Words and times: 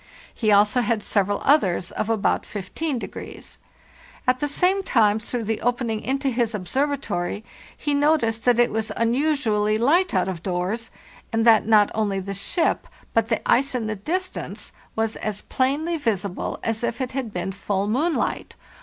He 0.33 0.51
also 0.51 0.81
had 0.81 1.03
several 1.03 1.43
others 1.45 1.91
of 1.91 2.09
about 2.09 2.43
15. 2.43 3.07
At 4.27 4.39
the 4.39 4.47
same 4.47 4.81
time, 4.81 5.19
through 5.19 5.43
the 5.43 5.61
opening 5.61 6.01
into 6.01 6.29
his 6.29 6.55
observatory 6.55 7.43
he 7.77 7.93
noticed 7.93 8.43
that 8.45 8.57
it 8.57 8.71
was 8.71 8.91
unusually 8.97 9.77
light 9.77 10.15
out 10.15 10.27
of 10.27 10.41
doors, 10.41 10.89
and 11.31 11.45
that 11.45 11.67
not 11.67 11.91
only 11.93 12.19
the 12.19 12.33
ship, 12.33 12.87
but 13.13 13.27
the 13.27 13.47
ice 13.47 13.75
in 13.75 13.85
the 13.85 13.95
distance, 13.95 14.73
was 14.95 15.17
as 15.17 15.41
plainly 15.43 15.97
visible 15.97 16.57
as 16.63 16.83
if 16.83 16.99
it 16.99 17.11
had 17.11 17.31
been 17.31 17.51
full 17.51 17.87
moonlight. 17.87 18.55